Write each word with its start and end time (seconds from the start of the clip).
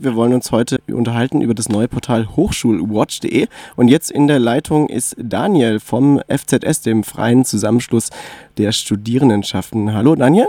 Wir 0.00 0.14
wollen 0.14 0.32
uns 0.32 0.52
heute 0.52 0.78
unterhalten 0.86 1.40
über 1.40 1.54
das 1.54 1.68
neue 1.68 1.88
Portal 1.88 2.28
hochschulwatch.de 2.36 3.48
und 3.74 3.88
jetzt 3.88 4.12
in 4.12 4.28
der 4.28 4.38
Leitung 4.38 4.88
ist 4.88 5.16
Daniel 5.18 5.80
vom 5.80 6.20
FZS, 6.28 6.82
dem 6.82 7.02
freien 7.02 7.44
Zusammenschluss 7.44 8.10
der 8.58 8.70
Studierendenschaften. 8.70 9.92
Hallo 9.92 10.14
Daniel. 10.14 10.46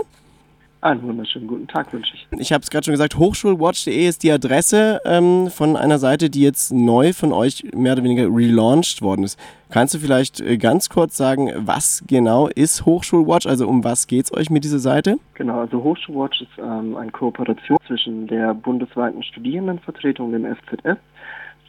Einen 0.82 1.02
wunderschönen 1.02 1.46
guten 1.46 1.68
Tag 1.68 1.92
wünsche 1.92 2.14
ich. 2.14 2.26
Ich 2.38 2.52
habe 2.54 2.62
es 2.62 2.70
gerade 2.70 2.84
schon 2.84 2.92
gesagt, 2.92 3.18
hochschulwatch.de 3.18 4.08
ist 4.08 4.22
die 4.22 4.32
Adresse 4.32 5.00
ähm, 5.04 5.48
von 5.48 5.76
einer 5.76 5.98
Seite, 5.98 6.30
die 6.30 6.40
jetzt 6.40 6.72
neu 6.72 7.12
von 7.12 7.34
euch 7.34 7.64
mehr 7.74 7.92
oder 7.92 8.02
weniger 8.02 8.24
relaunched 8.24 9.02
worden 9.02 9.24
ist. 9.24 9.38
Kannst 9.68 9.92
du 9.92 9.98
vielleicht 9.98 10.40
äh, 10.40 10.56
ganz 10.56 10.88
kurz 10.88 11.18
sagen, 11.18 11.50
was 11.54 12.02
genau 12.06 12.48
ist 12.48 12.86
Hochschulwatch? 12.86 13.46
Also 13.46 13.68
um 13.68 13.84
was 13.84 14.06
geht 14.06 14.24
es 14.24 14.32
euch 14.32 14.48
mit 14.48 14.64
dieser 14.64 14.78
Seite? 14.78 15.18
Genau, 15.34 15.60
also 15.60 15.82
Hochschulwatch 15.82 16.40
ist 16.40 16.58
ähm, 16.58 16.96
eine 16.96 17.10
Kooperation 17.10 17.76
zwischen 17.86 18.26
der 18.26 18.54
bundesweiten 18.54 19.22
Studierendenvertretung, 19.22 20.32
dem 20.32 20.46
FZS, 20.46 20.96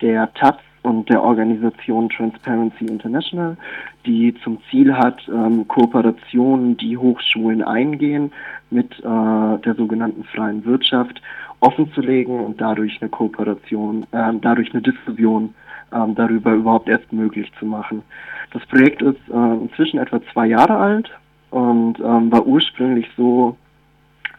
der 0.01 0.33
TAPS 0.35 0.63
und 0.83 1.09
der 1.09 1.21
Organisation 1.21 2.09
Transparency 2.09 2.85
International, 2.85 3.55
die 4.05 4.33
zum 4.43 4.59
Ziel 4.69 4.93
hat, 4.95 5.21
ähm, 5.27 5.67
Kooperationen, 5.67 6.77
die 6.77 6.97
Hochschulen 6.97 7.63
eingehen, 7.63 8.31
mit 8.71 8.91
äh, 8.99 9.03
der 9.03 9.75
sogenannten 9.75 10.23
freien 10.23 10.65
Wirtschaft 10.65 11.21
offenzulegen 11.59 12.39
und 12.39 12.59
dadurch 12.59 12.99
eine 13.01 13.09
Kooperation, 13.09 14.03
äh, 14.11 14.33
dadurch 14.41 14.73
eine 14.73 14.81
Diskussion 14.81 15.53
äh, 15.91 16.13
darüber 16.15 16.53
überhaupt 16.53 16.89
erst 16.89 17.11
möglich 17.13 17.51
zu 17.59 17.65
machen. 17.65 18.01
Das 18.51 18.65
Projekt 18.65 19.01
ist 19.01 19.19
äh, 19.31 19.53
inzwischen 19.53 19.99
etwa 19.99 20.19
zwei 20.33 20.47
Jahre 20.47 20.75
alt 20.75 21.11
und 21.51 21.99
ähm, 21.99 22.31
war 22.31 22.45
ursprünglich 22.45 23.07
so 23.15 23.55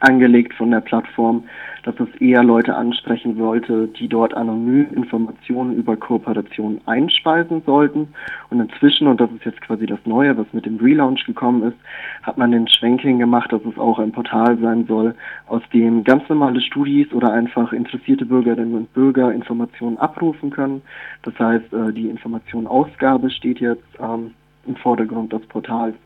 angelegt 0.02 0.54
von 0.54 0.70
der 0.70 0.80
Plattform, 0.80 1.44
dass 1.84 1.98
es 1.98 2.08
eher 2.20 2.44
Leute 2.44 2.76
ansprechen 2.76 3.38
wollte, 3.38 3.88
die 3.88 4.08
dort 4.08 4.34
anonym 4.34 4.86
Informationen 4.94 5.76
über 5.76 5.96
Kooperationen 5.96 6.80
einspeisen 6.86 7.62
sollten. 7.66 8.08
Und 8.50 8.60
inzwischen, 8.60 9.08
und 9.08 9.20
das 9.20 9.30
ist 9.32 9.44
jetzt 9.44 9.60
quasi 9.62 9.86
das 9.86 9.98
Neue, 10.04 10.36
was 10.36 10.46
mit 10.52 10.66
dem 10.66 10.76
Relaunch 10.76 11.24
gekommen 11.26 11.64
ist, 11.64 11.76
hat 12.22 12.38
man 12.38 12.52
den 12.52 12.68
Schwenk 12.68 13.00
hingemacht, 13.00 13.52
dass 13.52 13.64
es 13.64 13.78
auch 13.78 13.98
ein 13.98 14.12
Portal 14.12 14.58
sein 14.58 14.86
soll, 14.86 15.14
aus 15.48 15.62
dem 15.72 16.04
ganz 16.04 16.28
normale 16.28 16.60
Studis 16.60 17.12
oder 17.12 17.32
einfach 17.32 17.72
interessierte 17.72 18.26
Bürgerinnen 18.26 18.74
und 18.74 18.92
Bürger 18.94 19.32
Informationen 19.32 19.98
abrufen 19.98 20.50
können. 20.50 20.82
Das 21.22 21.36
heißt, 21.38 21.72
äh, 21.72 21.92
die 21.92 22.08
Informationenausgabe 22.08 23.30
steht 23.30 23.60
jetzt 23.60 23.86
ähm, 24.00 24.32
im 24.66 24.76
Vordergrund 24.76 25.32
des 25.32 25.44
Portals. 25.46 25.96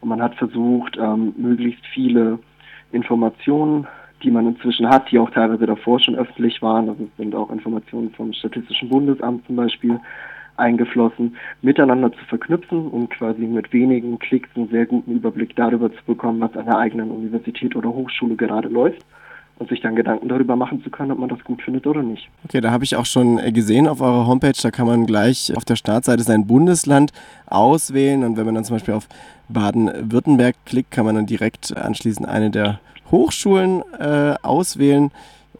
Und 0.00 0.08
man 0.08 0.22
hat 0.22 0.34
versucht, 0.36 0.96
ähm, 0.96 1.34
möglichst 1.36 1.84
viele 1.86 2.38
Informationen, 2.92 3.86
die 4.22 4.30
man 4.30 4.46
inzwischen 4.46 4.88
hat, 4.88 5.10
die 5.10 5.18
auch 5.18 5.30
teilweise 5.30 5.66
davor 5.66 6.00
schon 6.00 6.16
öffentlich 6.16 6.60
waren, 6.62 6.88
also 6.88 7.08
sind 7.16 7.34
auch 7.34 7.50
Informationen 7.50 8.10
vom 8.10 8.32
Statistischen 8.32 8.88
Bundesamt 8.88 9.46
zum 9.46 9.56
Beispiel 9.56 10.00
eingeflossen, 10.56 11.36
miteinander 11.62 12.12
zu 12.12 12.24
verknüpfen, 12.24 12.88
um 12.88 13.08
quasi 13.08 13.42
mit 13.42 13.72
wenigen 13.72 14.18
Klicks 14.18 14.50
einen 14.56 14.68
sehr 14.68 14.86
guten 14.86 15.12
Überblick 15.12 15.54
darüber 15.54 15.92
zu 15.92 16.02
bekommen, 16.04 16.40
was 16.40 16.56
an 16.56 16.66
der 16.66 16.78
eigenen 16.78 17.10
Universität 17.10 17.76
oder 17.76 17.90
Hochschule 17.90 18.34
gerade 18.34 18.68
läuft 18.68 19.04
und 19.58 19.68
sich 19.68 19.80
dann 19.80 19.96
Gedanken 19.96 20.28
darüber 20.28 20.56
machen 20.56 20.82
zu 20.82 20.90
können, 20.90 21.10
ob 21.10 21.18
man 21.18 21.28
das 21.28 21.42
gut 21.44 21.62
findet 21.62 21.86
oder 21.86 22.02
nicht. 22.02 22.28
Okay, 22.44 22.60
da 22.60 22.70
habe 22.70 22.84
ich 22.84 22.96
auch 22.96 23.06
schon 23.06 23.38
äh, 23.38 23.52
gesehen 23.52 23.88
auf 23.88 24.00
eurer 24.00 24.26
Homepage, 24.26 24.52
da 24.62 24.70
kann 24.70 24.86
man 24.86 25.06
gleich 25.06 25.52
auf 25.56 25.64
der 25.64 25.76
Startseite 25.76 26.22
sein 26.22 26.46
Bundesland 26.46 27.12
auswählen 27.46 28.24
und 28.24 28.36
wenn 28.36 28.46
man 28.46 28.54
dann 28.54 28.64
zum 28.64 28.76
Beispiel 28.76 28.94
auf 28.94 29.08
Baden-Württemberg 29.48 30.56
klickt, 30.64 30.90
kann 30.90 31.04
man 31.04 31.14
dann 31.14 31.26
direkt 31.26 31.76
anschließend 31.76 32.28
eine 32.28 32.50
der 32.50 32.80
Hochschulen 33.10 33.82
äh, 33.98 34.34
auswählen 34.42 35.10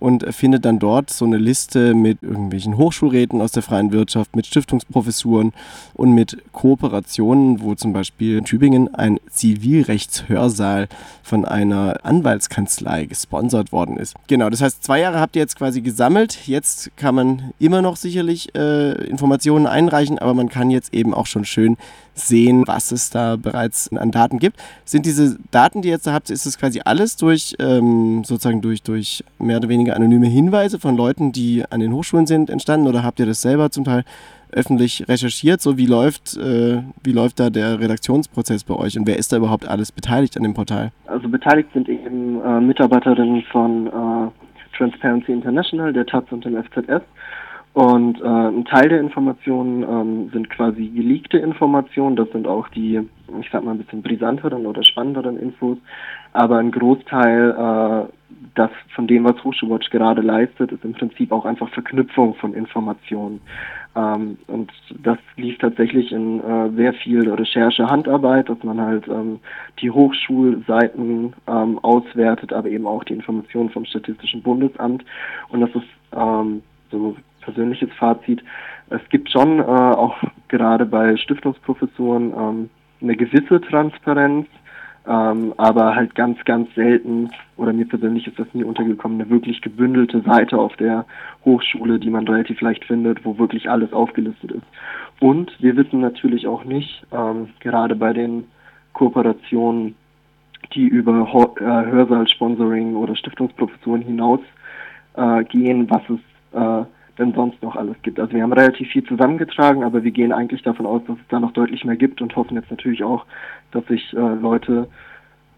und 0.01 0.25
findet 0.35 0.65
dann 0.65 0.79
dort 0.79 1.11
so 1.11 1.25
eine 1.25 1.39
Liste 1.39 1.95
mit 1.95 2.23
irgendwelchen 2.23 2.77
Hochschulräten 2.77 3.41
aus 3.41 3.53
der 3.53 3.63
freien 3.63 3.93
Wirtschaft, 3.93 4.37
mit 4.37 4.47
Stiftungsprofessuren 4.47 5.53
und 5.95 6.13
mit 6.13 6.39
Kooperationen, 6.53 7.61
wo 7.63 7.75
zum 7.75 7.93
Beispiel 7.93 8.39
in 8.39 8.45
Tübingen 8.45 8.95
ein 8.95 9.19
Zivilrechtshörsaal 9.31 10.89
von 11.23 11.45
einer 11.45 12.05
Anwaltskanzlei 12.05 13.05
gesponsert 13.05 13.73
worden 13.73 13.97
ist. 13.97 14.15
Genau, 14.27 14.51
das 14.51 14.61
heißt, 14.61 14.83
zwei 14.83 15.01
Jahre 15.01 15.21
habt 15.21 15.37
ihr 15.37 15.43
jetzt 15.43 15.57
quasi 15.57 15.81
gesammelt. 15.81 16.47
Jetzt 16.47 16.91
kann 16.97 17.15
man 17.15 17.53
immer 17.59 17.83
noch 17.83 17.97
sicherlich 17.97 18.55
äh, 18.55 18.93
Informationen 19.07 19.67
einreichen, 19.67 20.19
aber 20.19 20.35
man 20.35 20.49
kann 20.49 20.71
jetzt 20.71 20.95
eben 20.95 21.15
auch 21.15 21.27
schon 21.27 21.45
schön 21.45 21.77
sehen, 22.19 22.65
was 22.67 22.93
es 22.93 23.11
da 23.11 23.37
bereits 23.37 23.91
an 23.93 24.11
Daten 24.11 24.39
gibt. 24.39 24.57
Sind 24.85 25.07
diese 25.07 25.39
Daten, 25.51 25.83
die 25.83 25.89
ihr 25.89 25.95
jetzt 25.95 26.07
da 26.07 26.13
habt, 26.13 26.31
ist 26.31 26.47
das 26.47 26.59
quasi 26.59 26.81
alles 26.85 27.17
durch 27.17 27.57
ähm, 27.59 28.25
sozusagen 28.25 28.61
durch, 28.61 28.83
durch 28.83 29.25
mehr 29.39 29.59
oder 29.59 29.69
weniger 29.69 29.97
anonyme 29.97 30.27
Hinweise 30.27 30.79
von 30.79 30.97
Leuten, 30.97 31.33
die 31.33 31.65
an 31.71 31.81
den 31.81 31.93
Hochschulen 31.93 32.27
sind, 32.27 32.51
entstanden 32.51 32.87
oder 32.87 33.03
habt 33.03 33.21
ihr 33.21 33.27
das 33.27 33.43
selber 33.43 33.71
zum 33.71 33.85
Teil 33.85 34.05
öffentlich 34.53 35.09
recherchiert? 35.09 35.61
So 35.61 35.77
wie 35.79 35.87
läuft, 35.87 36.37
äh, 36.37 36.83
wie 37.03 37.13
läuft 37.13 37.41
da 37.41 37.51
der 37.51 37.81
Redaktionsprozess 37.81 38.65
bei 38.65 38.75
euch 38.75 38.99
und 38.99 39.07
wer 39.07 39.19
ist 39.19 39.33
da 39.33 39.37
überhaupt 39.37 39.69
alles 39.69 39.93
beteiligt 39.93 40.37
an 40.37 40.43
dem 40.43 40.55
Portal? 40.55 40.93
Also 41.07 41.29
beteiligt 41.29 41.69
sind 41.73 41.89
eben 41.89 42.41
äh, 42.43 42.61
Mitarbeiterinnen 42.61 43.43
von 43.51 43.87
äh, 43.87 44.77
Transparency 44.77 45.33
International, 45.33 45.93
der 45.93 46.07
TAZ 46.07 46.31
und 46.31 46.45
dem 46.45 46.63
FZS 46.63 47.03
und 47.79 48.21
äh, 48.21 48.25
ein 48.25 48.65
Teil 48.65 48.89
der 48.89 48.99
Informationen 48.99 49.85
ähm, 49.85 50.31
sind 50.33 50.51
quasi 50.51 50.89
geleakte 50.89 51.39
Informationen. 51.39 52.17
Das 52.17 52.29
sind 52.33 52.49
auch 52.49 52.67
die, 52.71 52.99
ich 53.41 53.49
sag 53.53 53.63
mal, 53.63 53.71
ein 53.71 53.79
bisschen 53.79 54.03
brisanteren 54.03 54.67
oder 54.67 54.83
spannenderen 54.83 55.39
Infos. 55.39 55.79
Aber 56.33 56.59
ein 56.59 56.73
Großteil 56.73 57.51
äh, 57.51 58.13
das 58.57 58.71
von 58.97 59.07
dem, 59.07 59.23
was 59.23 59.45
Hochschulwatch 59.45 59.91
gerade 59.91 60.23
leistet, 60.23 60.73
ist 60.73 60.85
im 60.85 60.93
Prinzip 60.93 61.31
auch 61.31 61.45
einfach 61.45 61.69
Verknüpfung 61.69 62.35
von 62.35 62.53
Informationen. 62.53 63.41
Ähm, 63.95 64.39
und 64.49 64.73
das 65.01 65.19
lief 65.37 65.57
tatsächlich 65.59 66.11
in 66.11 66.41
äh, 66.41 66.71
sehr 66.71 66.95
viel 66.95 67.31
Recherche-Handarbeit, 67.31 68.49
dass 68.49 68.61
man 68.65 68.81
halt 68.81 69.07
ähm, 69.07 69.39
die 69.81 69.93
Hochschulseiten 69.93 71.33
ähm, 71.47 71.79
auswertet, 71.79 72.53
aber 72.53 72.71
eben 72.71 72.89
auch 72.89 73.05
die 73.05 73.15
Informationen 73.15 73.71
vom 73.71 73.85
Statistischen 73.85 74.43
Bundesamt. 74.43 75.05
Und 75.51 75.61
das 75.61 75.71
ist 75.77 75.87
ähm, 76.13 76.63
so 76.91 77.15
persönliches 77.49 77.91
Fazit. 77.99 78.43
Es 78.91 79.01
gibt 79.09 79.31
schon 79.31 79.59
äh, 79.59 79.63
auch 79.63 80.17
gerade 80.49 80.85
bei 80.85 81.17
Stiftungsprofessuren 81.17 82.33
ähm, 82.37 82.71
eine 83.01 83.17
gewisse 83.17 83.61
Transparenz, 83.61 84.47
ähm, 85.07 85.55
aber 85.57 85.95
halt 85.95 86.15
ganz, 86.15 86.39
ganz 86.45 86.75
selten, 86.75 87.31
oder 87.57 87.73
mir 87.73 87.87
persönlich 87.87 88.27
ist 88.27 88.39
das 88.39 88.47
nie 88.53 88.65
untergekommen, 88.65 89.21
eine 89.21 89.31
wirklich 89.31 89.63
gebündelte 89.63 90.21
Seite 90.21 90.59
auf 90.59 90.77
der 90.77 91.07
Hochschule, 91.45 91.99
die 91.99 92.11
man 92.11 92.29
relativ 92.29 92.61
leicht 92.61 92.85
findet, 92.85 93.25
wo 93.25 93.39
wirklich 93.39 93.71
alles 93.71 93.93
aufgelistet 93.93 94.53
ist. 94.53 94.67
Und 95.21 95.51
wir 95.61 95.77
wissen 95.77 96.01
natürlich 96.01 96.47
auch 96.47 96.65
nicht, 96.65 97.07
ähm, 97.13 97.49
gerade 97.61 97.97
bei 97.97 98.13
den 98.13 98.45
Kooperationen, 98.93 99.95
die 100.75 100.87
über 100.87 101.13
äh, 101.13 101.65
Hörsaal-Sponsoring 101.65 102.95
oder 102.95 103.17
Stiftungsprofessuren 103.17 104.03
hinaus 104.03 104.41
äh, 105.15 105.45
was 105.89 106.03
es 106.11 106.21
äh, 106.53 106.85
denn 107.19 107.33
sonst 107.35 107.63
noch 107.63 107.77
alles 107.77 107.97
gibt. 108.03 108.19
Also 108.21 108.33
wir 108.33 108.43
haben 108.43 108.53
relativ 108.53 108.89
viel 108.89 109.05
zusammengetragen, 109.05 109.85
aber 109.85 110.05
wir 110.05 110.11
gehen 110.11 110.33
eigentlich 110.33 110.63
davon 110.63 110.87
aus, 110.87 111.03
dass 111.07 111.17
es 111.17 111.29
da 111.29 111.41
noch 111.41 111.53
deutlich 111.53 111.85
mehr 111.85 111.97
gibt 111.97 112.23
und 112.23 112.35
hoffen 112.37 112.57
jetzt 112.57 112.71
natürlich 112.71 113.03
auch, 113.03 113.27
dass 113.73 113.85
sich 113.87 114.13
äh, 114.15 114.35
Leute 114.35 114.89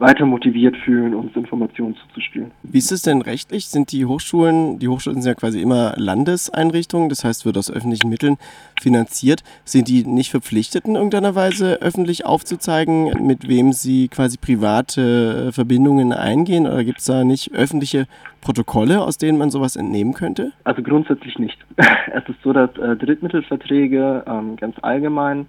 weiter 0.01 0.25
motiviert 0.25 0.77
fühlen, 0.79 1.15
uns 1.15 1.37
Informationen 1.37 1.95
zuzuspielen. 1.97 2.51
Wie 2.63 2.79
ist 2.79 2.91
es 2.91 3.03
denn 3.03 3.21
rechtlich? 3.21 3.69
Sind 3.69 3.93
die 3.93 4.07
Hochschulen, 4.07 4.79
die 4.79 4.89
Hochschulen 4.89 5.21
sind 5.21 5.31
ja 5.31 5.35
quasi 5.35 5.61
immer 5.61 5.95
Landeseinrichtungen, 5.97 7.09
das 7.09 7.23
heißt, 7.23 7.45
wird 7.45 7.59
aus 7.59 7.71
öffentlichen 7.71 8.09
Mitteln 8.09 8.37
finanziert. 8.81 9.43
Sind 9.65 9.89
die 9.89 10.05
nicht 10.05 10.31
verpflichtet, 10.31 10.87
in 10.87 10.95
irgendeiner 10.95 11.35
Weise 11.35 11.81
öffentlich 11.83 12.25
aufzuzeigen, 12.25 13.27
mit 13.27 13.47
wem 13.47 13.73
sie 13.73 14.09
quasi 14.09 14.39
private 14.39 15.49
äh, 15.49 15.53
Verbindungen 15.53 16.13
eingehen? 16.13 16.67
Oder 16.67 16.83
gibt 16.83 17.01
es 17.01 17.05
da 17.05 17.23
nicht 17.25 17.53
öffentliche 17.53 18.07
Protokolle, 18.41 19.03
aus 19.03 19.19
denen 19.19 19.39
man 19.39 19.51
sowas 19.51 19.77
entnehmen 19.77 20.15
könnte? 20.15 20.53
Also 20.65 20.83
grundsätzlich 20.83 21.39
nicht. 21.39 21.59
es 21.77 22.29
ist 22.29 22.43
so, 22.43 22.53
dass 22.53 22.71
äh, 22.79 22.97
Drittmittelverträge 22.97 24.25
ähm, 24.27 24.57
ganz 24.57 24.77
allgemein 24.81 25.47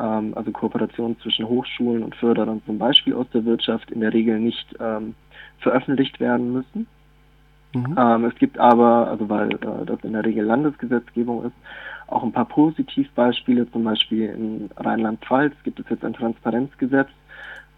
ähm, 0.00 0.32
also 0.34 0.50
Kooperationen 0.50 1.18
zwischen 1.20 1.48
Hochschulen 1.48 2.02
und 2.02 2.16
Förderern 2.16 2.62
zum 2.66 2.78
Beispiel 2.78 3.14
aus 3.14 3.26
der 3.32 3.44
Wirtschaft 3.44 3.90
in 3.90 4.00
der 4.00 4.12
Regel 4.12 4.40
nicht 4.40 4.74
ähm, 4.80 5.14
veröffentlicht 5.58 6.20
werden 6.20 6.52
müssen. 6.52 6.86
Mhm. 7.74 7.94
Ähm, 7.96 8.24
es 8.24 8.34
gibt 8.36 8.58
aber, 8.58 9.08
also 9.08 9.28
weil 9.28 9.52
äh, 9.52 9.86
das 9.86 10.02
in 10.02 10.12
der 10.12 10.24
Regel 10.24 10.44
Landesgesetzgebung 10.44 11.44
ist, 11.44 11.54
auch 12.08 12.24
ein 12.24 12.32
paar 12.32 12.46
Positivbeispiele. 12.46 13.70
Zum 13.70 13.84
Beispiel 13.84 14.30
in 14.30 14.70
Rheinland-Pfalz 14.76 15.54
gibt 15.62 15.78
es 15.78 15.88
jetzt 15.88 16.04
ein 16.04 16.14
Transparenzgesetz, 16.14 17.08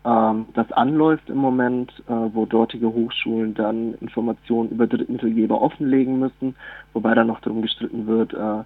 ähm, 0.05 0.47
das 0.55 0.71
anläuft 0.73 1.29
im 1.29 1.37
Moment, 1.37 1.93
äh, 2.09 2.13
wo 2.13 2.45
dortige 2.47 2.93
Hochschulen 2.93 3.55
dann 3.55 3.95
Informationen 4.01 4.71
über 4.71 4.87
Drittmittelgeber 4.87 5.61
offenlegen 5.61 6.19
müssen, 6.19 6.57
wobei 6.93 7.15
dann 7.15 7.29
noch 7.29 7.41
darum 7.41 7.63
gestritten 7.63 8.07
wird, 8.07 8.35
äh, 8.35 8.65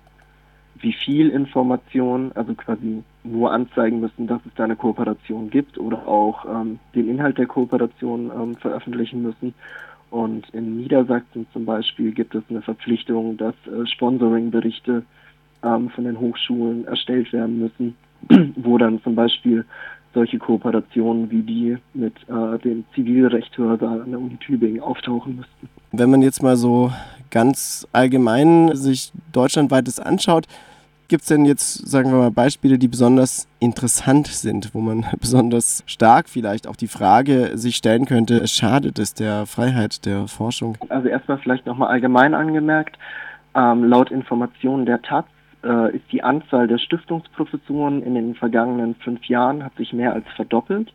wie 0.78 0.92
viel 0.92 1.30
Information, 1.30 2.32
also 2.34 2.54
quasi 2.54 3.02
nur 3.32 3.52
anzeigen 3.52 4.00
müssen, 4.00 4.26
dass 4.26 4.40
es 4.46 4.52
da 4.56 4.64
eine 4.64 4.76
Kooperation 4.76 5.50
gibt 5.50 5.78
oder 5.78 6.06
auch 6.06 6.44
ähm, 6.44 6.78
den 6.94 7.08
Inhalt 7.08 7.38
der 7.38 7.46
Kooperation 7.46 8.30
ähm, 8.34 8.56
veröffentlichen 8.56 9.22
müssen. 9.22 9.54
Und 10.10 10.48
in 10.50 10.76
Niedersachsen 10.76 11.46
zum 11.52 11.64
Beispiel 11.64 12.12
gibt 12.12 12.34
es 12.34 12.44
eine 12.48 12.62
Verpflichtung, 12.62 13.36
dass 13.36 13.54
äh, 13.66 13.86
Sponsoring-Berichte 13.86 15.02
ähm, 15.62 15.90
von 15.90 16.04
den 16.04 16.18
Hochschulen 16.18 16.86
erstellt 16.86 17.32
werden 17.32 17.58
müssen, 17.58 17.96
wo 18.56 18.78
dann 18.78 19.02
zum 19.02 19.14
Beispiel 19.14 19.64
solche 20.14 20.38
Kooperationen 20.38 21.30
wie 21.30 21.42
die 21.42 21.76
mit 21.92 22.14
äh, 22.28 22.58
dem 22.60 22.84
Zivilrechtshörsaal 22.94 24.00
an 24.00 24.10
der 24.10 24.18
Uni 24.18 24.36
Tübingen 24.36 24.80
auftauchen 24.80 25.36
müssten. 25.36 25.68
Wenn 25.92 26.10
man 26.10 26.22
jetzt 26.22 26.42
mal 26.42 26.56
so 26.56 26.90
ganz 27.30 27.86
allgemein 27.92 28.74
sich 28.74 29.12
deutschlandweites 29.32 30.00
anschaut, 30.00 30.46
Gibt 31.08 31.22
es 31.22 31.28
denn 31.28 31.44
jetzt, 31.44 31.88
sagen 31.88 32.10
wir 32.10 32.18
mal, 32.18 32.30
Beispiele, 32.32 32.78
die 32.78 32.88
besonders 32.88 33.48
interessant 33.60 34.26
sind, 34.26 34.74
wo 34.74 34.80
man 34.80 35.04
besonders 35.20 35.84
stark 35.86 36.28
vielleicht 36.28 36.66
auch 36.66 36.76
die 36.76 36.88
Frage 36.88 37.56
sich 37.56 37.76
stellen 37.76 38.06
könnte, 38.06 38.46
schadet 38.48 38.98
es 38.98 39.14
der 39.14 39.46
Freiheit 39.46 40.04
der 40.04 40.26
Forschung? 40.26 40.76
Also 40.88 41.08
erstmal 41.08 41.38
vielleicht 41.38 41.66
nochmal 41.66 41.90
allgemein 41.90 42.34
angemerkt, 42.34 42.98
ähm, 43.54 43.84
laut 43.84 44.10
Informationen 44.10 44.84
der 44.84 45.00
Taz 45.00 45.26
äh, 45.64 45.96
ist 45.96 46.04
die 46.10 46.22
Anzahl 46.22 46.66
der 46.66 46.78
Stiftungsprofessuren 46.78 48.02
in 48.02 48.14
den 48.14 48.34
vergangenen 48.34 48.96
fünf 48.96 49.24
Jahren 49.26 49.64
hat 49.64 49.76
sich 49.76 49.92
mehr 49.92 50.12
als 50.12 50.26
verdoppelt. 50.34 50.92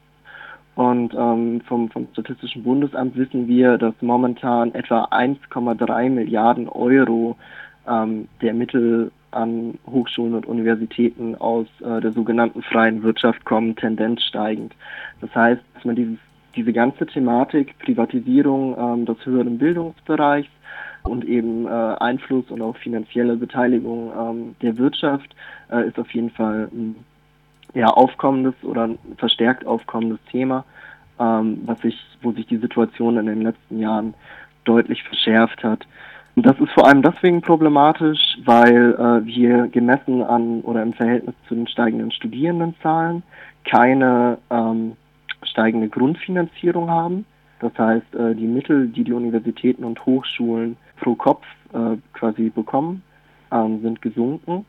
Und 0.75 1.13
ähm, 1.13 1.61
vom, 1.67 1.89
vom 1.89 2.07
Statistischen 2.13 2.63
Bundesamt 2.63 3.15
wissen 3.15 3.47
wir, 3.47 3.77
dass 3.77 3.93
momentan 4.01 4.73
etwa 4.73 5.05
1,3 5.05 6.09
Milliarden 6.09 6.69
Euro 6.69 7.35
ähm, 7.87 8.27
der 8.41 8.53
Mittel 8.53 9.11
an 9.31 9.77
Hochschulen 9.89 10.35
und 10.35 10.45
Universitäten 10.45 11.35
aus 11.35 11.67
äh, 11.81 12.01
der 12.01 12.11
sogenannten 12.11 12.61
freien 12.61 13.03
Wirtschaft 13.03 13.45
kommen, 13.45 13.75
Tendenz 13.75 14.21
steigend. 14.23 14.75
Das 15.21 15.33
heißt, 15.33 15.61
dass 15.73 15.85
man 15.85 15.95
dieses, 15.95 16.17
diese 16.55 16.73
ganze 16.73 17.05
Thematik 17.05 17.77
Privatisierung 17.79 18.75
ähm, 18.77 19.05
des 19.05 19.25
höheren 19.25 19.57
Bildungsbereichs 19.57 20.49
und 21.03 21.25
eben 21.25 21.65
äh, 21.65 21.69
Einfluss 21.69 22.49
und 22.51 22.61
auch 22.61 22.77
finanzielle 22.77 23.35
Beteiligung 23.35 24.11
ähm, 24.17 24.55
der 24.61 24.77
Wirtschaft 24.77 25.35
äh, 25.71 25.87
ist 25.87 25.97
auf 25.97 26.11
jeden 26.11 26.29
Fall 26.29 26.69
ein 26.71 26.95
ja, 27.73 27.87
aufkommendes 27.87 28.55
oder 28.63 28.83
ein 28.83 28.99
verstärkt 29.17 29.65
aufkommendes 29.65 30.19
Thema, 30.29 30.65
ähm, 31.19 31.61
was 31.65 31.79
sich, 31.81 31.97
wo 32.21 32.31
sich 32.31 32.45
die 32.47 32.57
Situation 32.57 33.17
in 33.17 33.25
den 33.25 33.41
letzten 33.41 33.79
Jahren 33.79 34.13
deutlich 34.65 35.03
verschärft 35.03 35.63
hat. 35.63 35.87
Das 36.35 36.57
ist 36.59 36.71
vor 36.71 36.87
allem 36.87 37.01
deswegen 37.01 37.41
problematisch, 37.41 38.37
weil 38.45 38.93
äh, 38.93 39.25
wir 39.25 39.67
gemessen 39.67 40.23
an 40.23 40.61
oder 40.61 40.81
im 40.81 40.93
Verhältnis 40.93 41.35
zu 41.47 41.55
den 41.55 41.67
steigenden 41.67 42.11
Studierendenzahlen 42.11 43.23
keine 43.65 44.37
ähm, 44.49 44.93
steigende 45.43 45.89
Grundfinanzierung 45.89 46.89
haben. 46.89 47.25
Das 47.59 47.77
heißt, 47.77 48.15
äh, 48.15 48.33
die 48.33 48.47
Mittel, 48.47 48.87
die 48.87 49.03
die 49.03 49.13
Universitäten 49.13 49.83
und 49.83 50.03
Hochschulen 50.05 50.77
pro 50.99 51.15
Kopf 51.15 51.45
äh, 51.73 51.97
quasi 52.13 52.49
bekommen, 52.49 53.03
ähm, 53.51 53.81
sind 53.81 54.01
gesunken. 54.01 54.65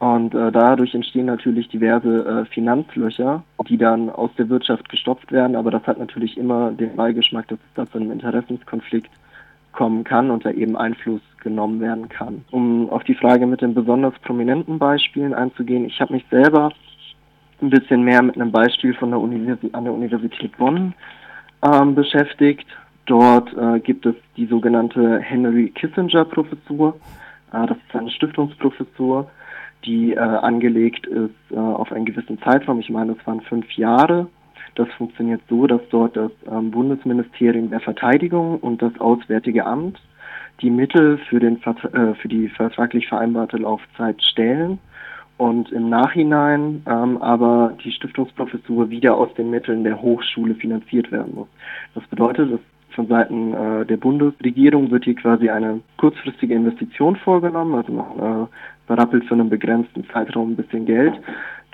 Und 0.00 0.34
äh, 0.34 0.52
dadurch 0.52 0.94
entstehen 0.94 1.26
natürlich 1.26 1.68
diverse 1.68 2.24
äh, 2.24 2.44
Finanzlöcher, 2.46 3.42
die 3.68 3.76
dann 3.76 4.08
aus 4.10 4.30
der 4.38 4.48
Wirtschaft 4.48 4.88
gestopft 4.88 5.32
werden. 5.32 5.56
Aber 5.56 5.70
das 5.70 5.86
hat 5.86 5.98
natürlich 5.98 6.38
immer 6.38 6.72
den 6.72 6.96
Beigeschmack, 6.96 7.48
dass 7.48 7.58
es 7.58 7.74
da 7.74 7.86
zu 7.86 7.98
einem 7.98 8.12
Interessenskonflikt 8.12 9.10
kommen 9.80 10.04
kann 10.04 10.30
und 10.30 10.44
da 10.44 10.50
eben 10.50 10.76
Einfluss 10.76 11.22
genommen 11.42 11.80
werden 11.80 12.10
kann. 12.10 12.44
Um 12.50 12.90
auf 12.90 13.02
die 13.04 13.14
Frage 13.14 13.46
mit 13.46 13.62
den 13.62 13.72
besonders 13.72 14.12
prominenten 14.18 14.78
Beispielen 14.78 15.32
einzugehen, 15.32 15.86
ich 15.86 15.98
habe 16.02 16.12
mich 16.12 16.24
selber 16.30 16.70
ein 17.62 17.70
bisschen 17.70 18.02
mehr 18.02 18.20
mit 18.20 18.34
einem 18.34 18.52
Beispiel 18.52 18.92
von 18.92 19.08
der 19.08 19.18
Universität, 19.18 19.74
an 19.74 19.84
der 19.84 19.94
Universität 19.94 20.54
Bonn 20.58 20.92
ähm, 21.62 21.94
beschäftigt. 21.94 22.66
Dort 23.06 23.56
äh, 23.56 23.80
gibt 23.80 24.04
es 24.04 24.14
die 24.36 24.44
sogenannte 24.44 25.18
Henry 25.20 25.70
Kissinger 25.70 26.26
Professur. 26.26 26.96
Äh, 27.50 27.66
das 27.66 27.78
ist 27.78 27.96
eine 27.96 28.10
Stiftungsprofessur, 28.10 29.30
die 29.86 30.12
äh, 30.12 30.18
angelegt 30.18 31.06
ist 31.06 31.52
äh, 31.52 31.56
auf 31.56 31.90
einen 31.90 32.04
gewissen 32.04 32.38
Zeitraum. 32.42 32.80
Ich 32.80 32.90
meine, 32.90 33.12
es 33.12 33.26
waren 33.26 33.40
fünf 33.40 33.70
Jahre 33.72 34.26
das 34.74 34.88
funktioniert 34.96 35.40
so, 35.48 35.66
dass 35.66 35.80
dort 35.90 36.16
das 36.16 36.32
ähm, 36.50 36.70
Bundesministerium 36.70 37.70
der 37.70 37.80
Verteidigung 37.80 38.58
und 38.58 38.82
das 38.82 38.98
Auswärtige 39.00 39.66
Amt 39.66 40.00
die 40.60 40.70
Mittel 40.70 41.18
für, 41.28 41.40
den, 41.40 41.60
äh, 41.62 42.14
für 42.14 42.28
die 42.28 42.48
vertraglich 42.48 43.08
vereinbarte 43.08 43.56
Laufzeit 43.56 44.22
stellen 44.22 44.78
und 45.38 45.72
im 45.72 45.88
Nachhinein 45.88 46.82
ähm, 46.86 47.16
aber 47.18 47.74
die 47.82 47.92
Stiftungsprofessur 47.92 48.90
wieder 48.90 49.16
aus 49.16 49.32
den 49.34 49.50
Mitteln 49.50 49.84
der 49.84 50.00
Hochschule 50.00 50.54
finanziert 50.54 51.10
werden 51.10 51.34
muss. 51.34 51.48
Das 51.94 52.04
bedeutet, 52.08 52.52
dass 52.52 52.60
von 52.94 53.06
Seiten 53.06 53.54
äh, 53.54 53.86
der 53.86 53.96
Bundesregierung 53.96 54.90
wird 54.90 55.04
hier 55.04 55.14
quasi 55.14 55.48
eine 55.48 55.80
kurzfristige 55.96 56.54
Investition 56.54 57.16
vorgenommen, 57.16 57.74
also 57.74 57.92
man 57.92 58.44
äh, 58.44 58.46
berappelt 58.86 59.24
für 59.24 59.34
einen 59.34 59.48
begrenzten 59.48 60.04
Zeitraum 60.12 60.50
ein 60.50 60.56
bisschen 60.56 60.84
Geld 60.84 61.14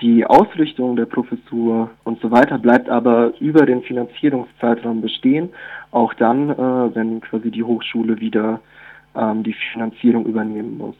die 0.01 0.25
Ausrichtung 0.25 0.95
der 0.95 1.05
Professur 1.05 1.89
und 2.03 2.21
so 2.21 2.29
weiter 2.29 2.59
bleibt 2.59 2.89
aber 2.89 3.33
über 3.39 3.65
den 3.65 3.81
Finanzierungszeitraum 3.81 5.01
bestehen, 5.01 5.49
auch 5.91 6.13
dann, 6.13 6.49
äh, 6.49 6.95
wenn 6.95 7.21
quasi 7.21 7.49
die 7.49 7.63
Hochschule 7.63 8.19
wieder 8.19 8.59
ähm, 9.15 9.43
die 9.43 9.55
Finanzierung 9.73 10.25
übernehmen 10.25 10.77
muss. 10.77 10.95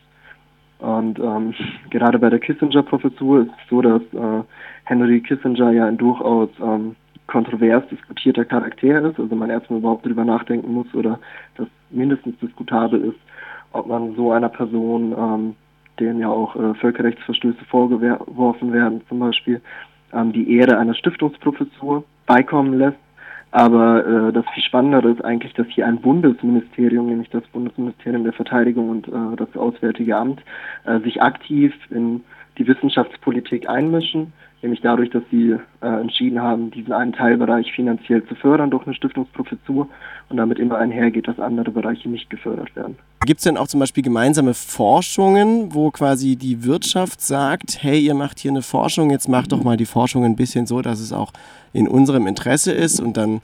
Und 0.80 1.20
ähm, 1.20 1.54
gerade 1.90 2.18
bei 2.18 2.30
der 2.30 2.40
Kissinger-Professur 2.40 3.42
ist 3.42 3.50
es 3.50 3.70
so, 3.70 3.82
dass 3.82 4.02
äh, 4.14 4.44
Henry 4.86 5.22
Kissinger 5.22 5.72
ja 5.72 5.86
ein 5.86 5.98
durchaus 5.98 6.50
ähm, 6.60 6.96
kontrovers 7.28 7.84
diskutierter 7.90 8.46
Charakter 8.46 9.02
ist, 9.02 9.20
also 9.20 9.36
man 9.36 9.50
erstmal 9.50 9.80
überhaupt 9.80 10.06
darüber 10.06 10.24
nachdenken 10.24 10.74
muss 10.74 10.88
oder 10.94 11.20
das 11.58 11.68
mindestens 11.90 12.40
diskutabel 12.40 13.04
ist, 13.04 13.20
ob 13.74 13.88
man 13.88 14.16
so 14.16 14.32
einer 14.32 14.50
Person 14.50 15.12
ähm, 15.12 15.56
denen 16.00 16.20
ja 16.20 16.30
auch 16.30 16.56
äh, 16.56 16.74
Völkerrechtsverstöße 16.76 17.66
vorgeworfen 17.70 18.74
werden, 18.74 19.02
zum 19.08 19.20
Beispiel 19.20 19.62
ähm, 20.14 20.32
die 20.32 20.58
Ehre 20.58 20.78
einer 20.78 20.94
Stiftungsprofessur 20.94 22.04
beikommen 22.26 22.78
lässt. 22.78 22.98
Aber 23.52 24.06
äh, 24.06 24.34
das 24.34 24.46
viel 24.54 24.64
Spannendere 24.64 25.10
ist 25.10 25.24
eigentlich, 25.24 25.54
dass 25.54 25.68
hier 25.68 25.88
ein 25.88 26.02
Bundesministerium, 26.02 27.08
nämlich 27.08 27.30
das 27.30 27.44
Bundesministerium 27.48 28.24
der 28.24 28.34
Verteidigung 28.34 28.90
und 28.90 29.08
äh, 29.08 29.36
das 29.38 29.56
Auswärtige 29.56 30.18
Amt, 30.18 30.42
äh, 30.86 31.00
sich 31.00 31.22
aktiv 31.22 31.74
in 31.90 32.24
die 32.58 32.68
Wissenschaftspolitik 32.68 33.70
einmischen 33.70 34.34
nämlich 34.62 34.82
dadurch, 34.82 35.10
dass 35.10 35.24
sie 35.30 35.56
äh, 35.82 35.86
entschieden 35.86 36.42
haben, 36.42 36.72
diesen 36.72 36.94
einen 36.94 37.14
Teilbereich 37.14 37.72
finanziell 37.74 38.26
zu 38.26 38.36
fördern 38.36 38.72
durch 38.72 38.86
eine 38.86 38.96
Stiftungsprofessur 38.96 39.88
und 40.30 40.38
damit 40.38 40.60
immer 40.60 40.78
einhergeht, 40.78 41.28
dass 41.28 41.40
andere 41.40 41.72
Bereiche 41.72 42.10
nicht 42.10 42.30
gefördert 42.30 42.76
werden. 42.76 42.98
Gibt 43.26 43.40
es 43.40 43.44
denn 43.44 43.58
auch 43.58 43.68
zum 43.68 43.80
Beispiel 43.80 44.04
gemeinsame 44.04 44.54
Forschungen, 44.54 45.74
wo 45.74 45.92
quasi 45.92 46.36
die 46.36 46.64
Wirtschaft 46.64 47.22
sagt, 47.22 47.82
hey, 47.82 48.00
ihr 48.00 48.14
macht 48.14 48.40
hier 48.40 48.52
eine 48.52 48.62
Forschung, 48.62 49.12
jetzt 49.12 49.30
macht 49.30 49.52
doch 49.52 49.64
mal 49.64 49.78
die 49.78 49.86
Forschung 49.86 50.26
ein 50.26 50.36
bisschen 50.36 50.66
so, 50.66 50.82
dass 50.82 51.00
es 51.00 51.14
auch 51.14 51.32
in 51.74 51.88
unserem 51.88 52.28
Interesse 52.28 52.72
ist 52.72 53.00
und 53.00 53.18
dann 53.18 53.42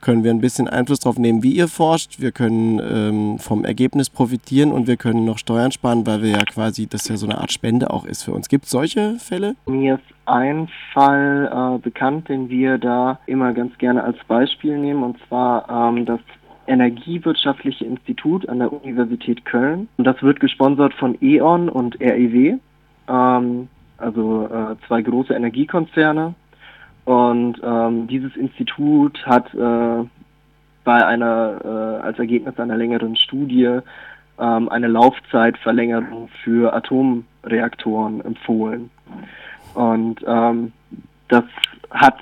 können 0.00 0.24
wir 0.24 0.30
ein 0.30 0.40
bisschen 0.40 0.68
Einfluss 0.68 1.00
darauf 1.00 1.18
nehmen, 1.18 1.42
wie 1.42 1.52
ihr 1.52 1.68
forscht. 1.68 2.20
Wir 2.20 2.32
können 2.32 2.80
ähm, 2.80 3.38
vom 3.38 3.64
Ergebnis 3.64 4.10
profitieren 4.10 4.72
und 4.72 4.86
wir 4.86 4.96
können 4.96 5.24
noch 5.24 5.38
Steuern 5.38 5.72
sparen, 5.72 6.06
weil 6.06 6.22
wir 6.22 6.30
ja 6.30 6.44
quasi, 6.44 6.86
das 6.86 7.08
ja 7.08 7.16
so 7.16 7.26
eine 7.26 7.38
Art 7.38 7.52
Spende 7.52 7.90
auch 7.90 8.04
ist 8.04 8.22
für 8.22 8.32
uns. 8.32 8.48
Gibt 8.48 8.64
es 8.64 8.70
solche 8.70 9.16
Fälle? 9.18 9.54
Mir 9.66 9.94
ist 9.94 10.14
ein 10.26 10.68
Fall 10.92 11.50
äh, 11.52 11.78
bekannt, 11.78 12.28
den 12.28 12.48
wir 12.48 12.78
da 12.78 13.18
immer 13.26 13.52
ganz 13.52 13.76
gerne 13.78 14.04
als 14.04 14.18
Beispiel 14.26 14.78
nehmen, 14.78 15.02
und 15.02 15.16
zwar 15.26 15.68
ähm, 15.88 16.04
das 16.04 16.20
Energiewirtschaftliche 16.66 17.84
Institut 17.84 18.48
an 18.48 18.58
der 18.58 18.72
Universität 18.72 19.44
Köln. 19.44 19.88
Und 19.96 20.04
das 20.06 20.22
wird 20.22 20.38
gesponsert 20.38 20.94
von 20.94 21.16
E.ON 21.20 21.68
und 21.68 21.98
REW, 22.00 22.58
ähm, 23.08 23.68
also 23.96 24.46
äh, 24.46 24.76
zwei 24.86 25.02
große 25.02 25.34
Energiekonzerne, 25.34 26.34
und 27.08 27.58
ähm, 27.64 28.06
dieses 28.06 28.36
Institut 28.36 29.24
hat 29.24 29.54
äh, 29.54 30.04
bei 30.84 31.06
einer, 31.06 31.58
äh, 31.64 32.04
als 32.04 32.18
Ergebnis 32.18 32.60
einer 32.60 32.76
längeren 32.76 33.16
Studie 33.16 33.80
ähm, 34.38 34.68
eine 34.68 34.88
Laufzeitverlängerung 34.88 36.28
für 36.44 36.74
Atomreaktoren 36.74 38.22
empfohlen. 38.22 38.90
Und 39.72 40.22
ähm, 40.26 40.74
das 41.28 41.44
hat 41.90 42.18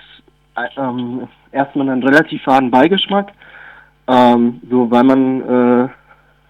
ähm, 0.77 1.27
erstmal 1.51 1.91
einen 1.91 2.05
relativ 2.05 2.45
faden 2.45 2.71
Beigeschmack, 2.71 3.33
ähm, 4.07 4.61
so 4.71 4.89
weil 4.89 5.03
man, 5.03 5.41
äh, 5.41 5.89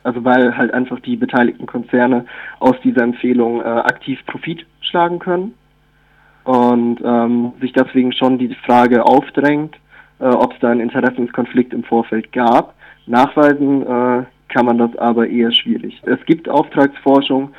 also 0.03 0.23
weil 0.27 0.55
halt 0.55 0.75
einfach 0.75 1.01
die 1.01 1.17
beteiligten 1.17 1.65
Konzerne 1.65 2.27
aus 2.59 2.77
dieser 2.85 3.01
Empfehlung 3.01 3.63
äh, 3.63 3.65
aktiv 3.65 4.21
Profit 4.27 4.67
schlagen 4.83 5.21
können 5.21 5.55
und 6.47 7.01
ähm, 7.05 7.53
sich 7.61 7.73
deswegen 7.73 8.13
schon 8.13 8.39
die 8.39 8.55
Frage 8.65 9.05
aufdrängt, 9.05 9.75
äh, 10.21 10.27
ob 10.27 10.53
es 10.53 10.61
da 10.61 10.71
einen 10.71 10.81
Interessenskonflikt 10.81 11.75
im 11.75 11.83
Vorfeld 11.83 12.33
gab. 12.33 12.75
Nachweisen 13.07 13.83
äh, 13.83 14.25
kann 14.49 14.67
man 14.67 14.79
das 14.79 14.97
aber 14.97 15.29
eher 15.29 15.51
schwierig. 15.51 16.01
Es 16.07 16.25
gibt 16.25 16.49
Auftragsforschung 16.49 17.51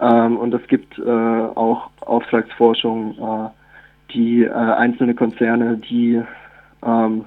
ähm, 0.00 0.36
und 0.36 0.52
es 0.52 0.66
gibt 0.68 0.98
äh, 0.98 1.10
auch 1.10 1.88
Auftragsforschung, 2.02 3.14
äh, 3.18 3.50
die 4.12 4.44
äh, 4.44 4.50
einzelne 4.52 5.14
Konzerne, 5.14 5.78
die 5.78 6.22
ähm, 6.84 7.24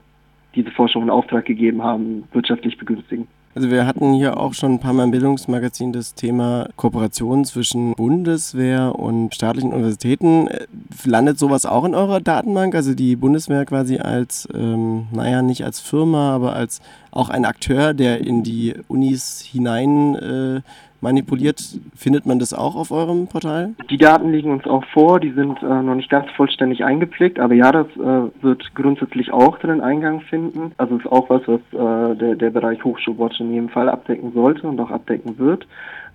diese 0.53 0.69
Forschung 0.71 1.01
in 1.03 1.09
Auftrag 1.09 1.45
gegeben 1.45 1.83
haben, 1.83 2.25
wirtschaftlich 2.31 2.77
begünstigen. 2.77 3.27
Also 3.57 3.71
wir 3.71 3.87
hatten 3.87 4.13
hier 4.13 4.37
auch 4.37 4.53
schon 4.53 4.73
ein 4.73 4.79
paar 4.79 4.93
Mal 4.93 5.05
im 5.05 5.09
Bildungsmagazin 5.09 5.91
das 5.91 6.13
Thema 6.13 6.69
Kooperation 6.75 7.43
zwischen 7.43 7.95
Bundeswehr 7.95 8.93
und 8.93 9.33
staatlichen 9.33 9.73
Universitäten. 9.73 10.47
Äh, 10.47 10.67
landet 11.05 11.39
sowas 11.39 11.65
auch 11.65 11.83
in 11.83 11.95
eurer 11.95 12.21
Datenbank? 12.21 12.75
Also 12.75 12.93
die 12.93 13.15
Bundeswehr 13.15 13.65
quasi 13.65 13.97
als, 13.97 14.47
ähm, 14.53 15.07
naja, 15.11 15.41
nicht 15.41 15.65
als 15.65 15.79
Firma, 15.79 16.35
aber 16.35 16.53
als 16.53 16.81
auch 17.09 17.29
ein 17.29 17.45
Akteur, 17.45 17.95
der 17.95 18.21
in 18.21 18.43
die 18.43 18.75
Unis 18.89 19.41
hinein 19.41 20.13
äh, 20.13 20.61
manipuliert. 21.01 21.61
Findet 21.95 22.25
man 22.25 22.39
das 22.39 22.53
auch 22.53 22.75
auf 22.75 22.91
eurem 22.91 23.27
Portal? 23.27 23.73
Die 23.89 23.97
Daten 23.97 24.31
liegen 24.31 24.51
uns 24.51 24.65
auch 24.65 24.85
vor, 24.93 25.19
die 25.19 25.31
sind 25.31 25.61
äh, 25.61 25.65
noch 25.65 25.95
nicht 25.95 26.09
ganz 26.09 26.29
vollständig 26.31 26.83
eingepflegt, 26.83 27.39
aber 27.39 27.53
ja, 27.53 27.71
das 27.71 27.87
äh, 27.97 28.43
wird 28.43 28.75
grundsätzlich 28.75 29.31
auch 29.31 29.57
drin 29.59 29.81
Eingang 29.81 30.21
finden. 30.21 30.71
Also 30.77 30.97
ist 30.97 31.07
auch 31.07 31.29
was, 31.29 31.41
was 31.47 31.61
äh, 31.73 32.15
der, 32.15 32.35
der 32.35 32.49
Bereich 32.49 32.83
Hochschulwatch 32.83 33.39
in 33.39 33.53
jedem 33.53 33.69
Fall 33.69 33.89
abdecken 33.89 34.31
sollte 34.33 34.67
und 34.67 34.79
auch 34.79 34.91
abdecken 34.91 35.37
wird. 35.37 35.67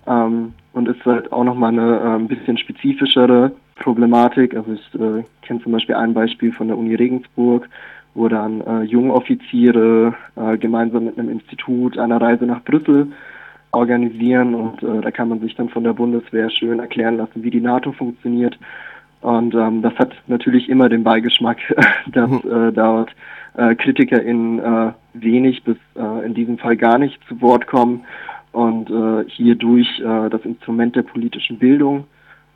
Ähm, 0.05 0.53
und 0.73 0.89
ist 0.89 1.05
halt 1.05 1.31
auch 1.31 1.43
nochmal 1.43 1.71
eine 1.71 1.99
äh, 1.99 2.15
ein 2.15 2.27
bisschen 2.27 2.57
spezifischere 2.57 3.51
Problematik. 3.75 4.55
Also 4.55 4.73
ich 4.73 4.95
äh, 4.95 5.23
kenne 5.41 5.61
zum 5.61 5.71
Beispiel 5.71 5.95
ein 5.95 6.13
Beispiel 6.13 6.51
von 6.51 6.67
der 6.67 6.77
Uni 6.77 6.95
Regensburg, 6.95 7.69
wo 8.13 8.27
dann 8.27 8.61
äh, 8.61 8.81
Jungoffiziere 8.83 10.13
äh, 10.35 10.57
gemeinsam 10.57 11.05
mit 11.05 11.17
einem 11.17 11.29
Institut 11.29 11.97
eine 11.97 12.19
Reise 12.19 12.45
nach 12.45 12.63
Brüssel 12.63 13.07
organisieren 13.73 14.53
und 14.55 14.81
äh, 14.83 15.01
da 15.01 15.11
kann 15.11 15.29
man 15.29 15.39
sich 15.41 15.55
dann 15.55 15.69
von 15.69 15.83
der 15.83 15.93
Bundeswehr 15.93 16.49
schön 16.49 16.79
erklären 16.79 17.17
lassen, 17.17 17.43
wie 17.43 17.49
die 17.49 17.61
NATO 17.61 17.91
funktioniert. 17.91 18.57
Und 19.21 19.55
ähm, 19.55 19.81
das 19.81 19.95
hat 19.95 20.13
natürlich 20.27 20.69
immer 20.69 20.89
den 20.89 21.03
Beigeschmack, 21.03 21.57
dass 22.11 22.29
mhm. 22.29 22.51
äh, 22.51 22.71
dort 22.71 23.09
äh, 23.55 23.75
KritikerInnen 23.75 24.59
äh, 24.59 24.91
wenig 25.13 25.63
bis 25.63 25.77
äh, 25.95 26.25
in 26.25 26.33
diesem 26.33 26.57
Fall 26.57 26.77
gar 26.77 26.97
nicht 26.97 27.19
zu 27.27 27.41
Wort 27.41 27.67
kommen 27.67 28.05
und 28.51 28.89
äh, 28.89 29.29
hierdurch 29.29 29.99
äh, 29.99 30.29
das 30.29 30.45
Instrument 30.45 30.95
der 30.95 31.03
politischen 31.03 31.57
Bildung 31.57 32.05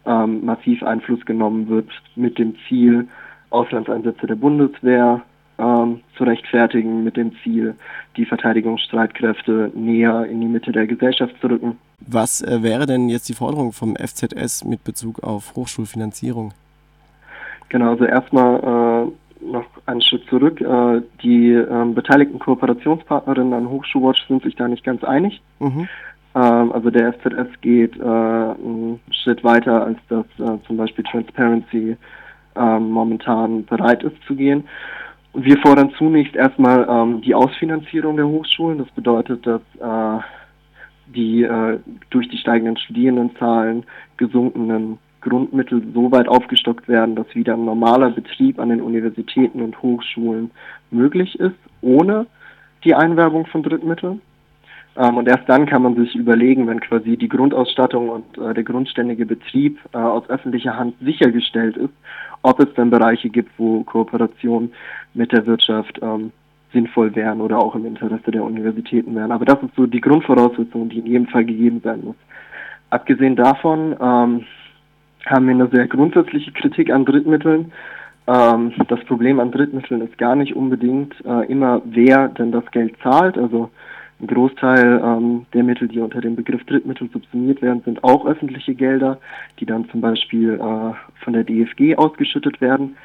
ähm, 0.06 0.46
massiv 0.46 0.84
Einfluss 0.84 1.26
genommen 1.26 1.68
wird 1.68 1.90
mit 2.16 2.38
dem 2.38 2.56
Ziel, 2.68 3.08
Auslandseinsätze 3.50 4.28
der 4.28 4.36
Bundeswehr 4.36 5.22
ähm, 5.60 6.02
zu 6.16 6.24
rechtfertigen 6.24 7.04
mit 7.04 7.18
dem 7.18 7.32
Ziel, 7.44 7.76
die 8.16 8.26
Verteidigungsstreitkräfte 8.26 9.72
näher 9.76 10.26
in 10.26 10.42
die 10.42 10.48
Mitte 10.48 10.72
der 10.72 10.88
Gesellschaft 10.88 11.36
zu 11.42 11.48
rücken. 11.48 11.78
Was 12.00 12.42
äh, 12.42 12.62
wäre 12.62 12.86
denn 12.86 13.10
jetzt 13.10 13.30
die 13.30 13.34
Forderung 13.34 13.72
vom 13.72 13.96
FZS 13.96 14.66
mit 14.66 14.84
Bezug 14.84 15.24
auf 15.24 15.56
Hochschulfinanzierung? 15.56 16.54
Genau, 17.70 17.92
also 17.92 18.06
erstmal 18.06 18.60
äh, 18.60 19.46
noch 19.46 19.66
einen 19.86 20.02
Schritt 20.02 20.28
zurück. 20.30 20.62
Äh, 20.62 21.02
die 21.22 21.52
ähm, 21.52 21.96
beteiligten 21.96 22.40
Kooperationspartnerinnen 22.40 23.54
an 23.54 23.70
Hochschulwatch 23.70 24.28
sind 24.28 24.44
sich 24.44 24.56
da 24.56 24.68
nicht 24.68 24.84
ganz 24.84 25.04
einig. 25.04 25.42
Mhm. 25.60 25.88
Ähm, 26.36 26.72
also 26.72 26.90
der 26.90 27.14
FZS 27.14 27.62
geht 27.62 27.98
äh, 27.98 28.04
einen 28.04 29.00
Schritt 29.12 29.44
weiter, 29.44 29.86
als 29.86 29.98
das 30.10 30.26
äh, 30.40 30.58
zum 30.66 30.78
Beispiel 30.78 31.04
Transparency 31.04 31.98
ähm, 32.56 32.90
momentan 32.90 33.66
bereit 33.66 34.04
ist 34.04 34.16
zu 34.26 34.36
gehen. 34.36 34.64
Wir 35.40 35.60
fordern 35.60 35.92
zunächst 36.00 36.36
erstmal 36.36 36.88
ähm, 36.90 37.22
die 37.22 37.36
Ausfinanzierung 37.36 38.16
der 38.16 38.28
Hochschulen. 38.28 38.80
Das 38.80 38.90
bedeutet, 38.90 39.46
dass 39.46 39.62
äh, 39.80 40.24
die 41.14 41.44
äh, 41.44 41.78
durch 42.10 42.28
die 42.30 42.40
steigenden 42.40 42.76
Studierendenzahlen 42.78 43.84
gesunkenen 44.18 44.98
Grundmittel 45.22 45.84
so 45.94 46.12
weit 46.12 46.28
aufgestockt 46.28 46.88
werden, 46.88 47.16
dass 47.16 47.36
wieder 47.36 47.54
ein 47.54 47.66
normaler 47.66 48.10
Betrieb 48.10 48.58
an 48.60 48.70
den 48.70 48.82
Universitäten 48.82 49.62
und 49.62 49.80
Hochschulen 49.80 50.50
möglich 50.90 51.40
ist, 51.40 51.56
ohne 51.82 52.26
die 52.84 52.96
Einwerbung 52.96 53.46
von 53.46 53.62
Drittmitteln. 53.62 54.22
Ähm, 54.98 55.18
und 55.18 55.28
erst 55.28 55.48
dann 55.48 55.66
kann 55.66 55.84
man 55.84 55.96
sich 55.96 56.16
überlegen, 56.16 56.68
wenn 56.68 56.80
quasi 56.80 57.18
die 57.18 57.30
Grundausstattung 57.30 58.10
und 58.10 58.38
äh, 58.38 58.54
der 58.54 58.64
grundständige 58.64 59.26
Betrieb 59.26 59.80
äh, 59.94 59.98
aus 59.98 60.28
öffentlicher 60.30 60.76
Hand 60.76 60.96
sichergestellt 61.02 61.78
ist, 61.78 61.94
ob 62.42 62.60
es 62.60 62.74
dann 62.76 62.90
Bereiche 62.90 63.30
gibt, 63.30 63.52
wo 63.58 63.84
Kooperation 63.84 64.72
mit 65.14 65.32
der 65.32 65.46
Wirtschaft 65.46 66.00
ähm, 66.02 66.32
sinnvoll 66.74 67.16
wären 67.16 67.42
oder 67.42 67.60
auch 67.60 67.76
im 67.76 67.86
Interesse 67.86 68.32
der 68.32 68.44
Universitäten 68.44 69.16
wären. 69.16 69.32
Aber 69.32 69.46
das 69.46 69.62
ist 69.62 69.76
so 69.76 69.86
die 69.86 70.02
Grundvoraussetzung, 70.02 70.90
die 70.90 71.00
in 71.00 71.06
jedem 71.06 71.28
Fall 71.28 71.46
gegeben 71.46 71.82
sein 71.84 72.04
muss. 72.04 72.16
Abgesehen 72.90 73.36
davon 73.36 73.96
ähm, 74.00 74.46
haben 75.26 75.46
wir 75.46 75.54
eine 75.54 75.68
sehr 75.68 75.88
grundsätzliche 75.88 76.52
Kritik 76.52 76.92
an 76.92 77.06
Drittmitteln. 77.06 77.72
Ähm, 78.28 78.74
das 78.88 79.04
Problem 79.06 79.40
an 79.40 79.52
Drittmitteln 79.52 80.02
ist 80.02 80.18
gar 80.18 80.36
nicht 80.36 80.56
unbedingt 80.56 81.14
äh, 81.26 81.46
immer, 81.52 81.82
wer 81.86 82.30
denn 82.30 82.52
das 82.52 82.70
Geld 82.72 82.96
zahlt. 83.04 83.38
Also 83.38 83.70
ein 84.20 84.28
Großteil 84.28 85.02
ähm, 85.04 85.46
der 85.54 85.64
Mittel, 85.64 85.88
die 85.88 86.00
unter 86.00 86.22
dem 86.22 86.36
Begriff 86.36 86.64
Drittmittel 86.66 87.10
subsumiert 87.12 87.62
werden, 87.62 87.84
sind 87.86 88.04
auch 88.04 88.26
öffentliche 88.26 88.74
Gelder, 88.74 89.20
die 89.60 89.66
dann 89.66 89.88
zum 89.90 90.02
Beispiel 90.02 90.56
äh, 90.56 90.94
von 91.24 91.34
der 91.34 91.44
DFG 91.44 91.96
ausgeschüttet 91.96 92.60
werden. 92.60 92.98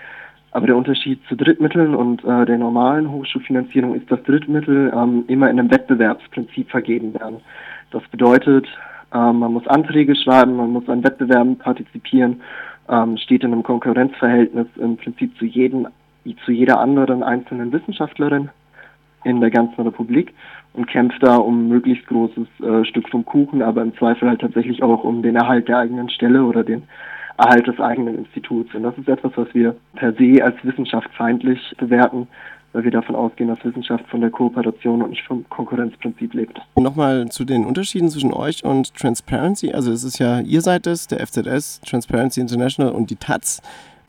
Aber 0.53 0.67
der 0.67 0.77
Unterschied 0.77 1.21
zu 1.29 1.35
Drittmitteln 1.35 1.95
und 1.95 2.25
äh, 2.25 2.47
der 2.47 2.59
normalen 2.59 3.11
Hochschulfinanzierung 3.11 3.95
ist, 3.95 4.11
dass 4.11 4.23
Drittmittel 4.23 4.93
ähm, 4.95 5.25
immer 5.29 5.51
in 5.51 5.59
einem 5.59 5.71
Wettbewerbsprinzip 5.71 6.71
vergeben 6.71 7.15
werden. 7.15 7.41
Das 7.91 8.03
bedeutet, 8.11 8.67
ähm, 9.15 9.39
man 9.39 9.53
muss 9.53 9.67
Anträge 9.67 10.15
schreiben, 10.17 10.57
man 10.57 10.71
muss 10.71 10.89
an 10.89 11.05
Wettbewerben 11.05 11.59
partizipieren, 11.59 12.41
ähm, 12.89 13.17
steht 13.19 13.45
in 13.45 13.53
einem 13.53 13.63
Konkurrenzverhältnis 13.63 14.67
im 14.77 14.97
Prinzip 14.97 15.37
zu, 15.39 15.45
jedem, 15.45 15.89
zu 16.45 16.53
jeder 16.53 16.81
anderen 16.81 17.23
einzelnen 17.23 17.73
Wissenschaftlerin 17.73 18.49
in 19.25 19.41
der 19.41 19.51
ganzen 19.51 19.83
Republik 19.83 20.35
und 20.75 20.87
kämpft 20.87 21.23
da 21.23 21.37
um 21.37 21.65
ein 21.67 21.69
möglichst 21.69 22.07
großes 22.07 22.47
äh, 22.63 22.85
Stück 22.85 23.09
vom 23.09 23.25
Kuchen, 23.25 23.63
aber 23.63 23.83
im 23.83 23.95
Zweifel 23.97 24.29
halt 24.29 24.41
tatsächlich 24.41 24.83
auch 24.83 25.05
um 25.05 25.23
den 25.23 25.37
Erhalt 25.37 25.69
der 25.69 25.79
eigenen 25.79 26.09
Stelle 26.09 26.45
oder 26.45 26.65
den 26.65 26.83
Erhalt 27.37 27.67
des 27.67 27.79
eigenen 27.81 28.19
Instituts. 28.19 28.75
Und 28.75 28.83
das 28.83 28.97
ist 28.97 29.09
etwas, 29.09 29.33
was 29.37 29.49
wir 29.55 29.75
per 29.95 30.13
se 30.15 30.43
als 30.43 30.57
wissenschaftsfeindlich 30.63 31.75
bewerten, 31.79 32.27
weil 32.73 32.85
wir 32.85 32.91
davon 32.91 33.15
ausgehen, 33.15 33.49
dass 33.49 33.63
Wissenschaft 33.65 34.07
von 34.09 34.21
der 34.21 34.31
Kooperation 34.31 35.03
und 35.03 35.11
nicht 35.11 35.25
vom 35.27 35.47
Konkurrenzprinzip 35.51 36.33
lebt. 36.33 36.61
Nochmal 36.77 37.29
zu 37.29 37.45
den 37.45 37.67
Unterschieden 37.67 38.09
zwischen 38.09 38.33
euch 38.33 38.65
und 38.65 38.95
Transparency. 38.95 39.73
Also 39.73 39.93
es 39.93 40.05
ist 40.05 40.19
ja, 40.19 40.41
ihr 40.41 40.63
seid 40.63 40.87
es, 40.87 41.07
der 41.07 41.27
FZS, 41.27 41.81
Transparency 41.83 42.41
International 42.41 42.93
und 42.93 43.11
die 43.11 43.17
Taz. 43.17 43.61